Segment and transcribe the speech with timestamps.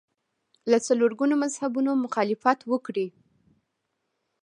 [0.71, 3.07] له څلور ګونو مذهبونو مخالفت وکړي